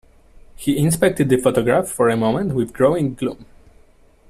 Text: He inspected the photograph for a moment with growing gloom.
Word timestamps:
He 0.55 0.79
inspected 0.79 1.29
the 1.29 1.37
photograph 1.37 1.87
for 1.87 2.09
a 2.09 2.17
moment 2.17 2.55
with 2.55 2.73
growing 2.73 3.13
gloom. 3.13 3.45